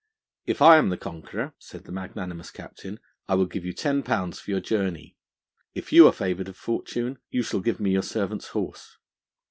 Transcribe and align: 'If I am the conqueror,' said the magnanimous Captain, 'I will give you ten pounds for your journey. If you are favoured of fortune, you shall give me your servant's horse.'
'If 0.47 0.63
I 0.63 0.77
am 0.77 0.89
the 0.89 0.97
conqueror,' 0.97 1.53
said 1.59 1.83
the 1.83 1.91
magnanimous 1.91 2.49
Captain, 2.49 2.99
'I 3.29 3.35
will 3.35 3.45
give 3.45 3.63
you 3.63 3.71
ten 3.71 4.01
pounds 4.01 4.39
for 4.39 4.49
your 4.49 4.59
journey. 4.59 5.15
If 5.75 5.93
you 5.93 6.07
are 6.07 6.11
favoured 6.11 6.47
of 6.47 6.57
fortune, 6.57 7.19
you 7.29 7.43
shall 7.43 7.59
give 7.61 7.79
me 7.79 7.91
your 7.91 8.01
servant's 8.01 8.47
horse.' 8.47 8.97